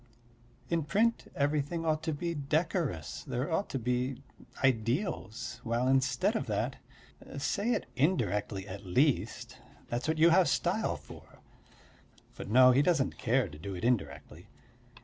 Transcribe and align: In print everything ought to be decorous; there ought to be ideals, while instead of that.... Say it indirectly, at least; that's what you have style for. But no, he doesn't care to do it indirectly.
In 0.71 0.81
print 0.81 1.31
everything 1.35 1.85
ought 1.85 2.01
to 2.01 2.11
be 2.11 2.33
decorous; 2.33 3.21
there 3.23 3.51
ought 3.51 3.69
to 3.69 3.77
be 3.77 4.23
ideals, 4.63 5.59
while 5.63 5.87
instead 5.87 6.35
of 6.35 6.47
that.... 6.47 6.77
Say 7.37 7.73
it 7.73 7.85
indirectly, 7.95 8.67
at 8.67 8.83
least; 8.83 9.59
that's 9.89 10.07
what 10.07 10.17
you 10.17 10.31
have 10.31 10.49
style 10.49 10.97
for. 10.97 11.37
But 12.35 12.49
no, 12.49 12.71
he 12.71 12.81
doesn't 12.81 13.19
care 13.19 13.47
to 13.47 13.59
do 13.59 13.75
it 13.75 13.83
indirectly. 13.83 14.47